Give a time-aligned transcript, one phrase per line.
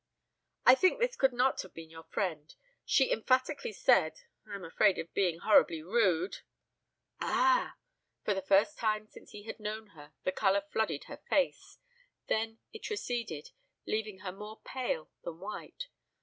[0.65, 2.51] "I think this could not have been your friend.
[2.85, 6.37] She emphatically said I am afraid of being horribly rude"
[7.21, 7.75] "Ah!"
[8.25, 11.77] For the first time since he had known her the color flooded her face;
[12.25, 13.51] then it receded,
[13.85, 15.85] leaving her more pale than white.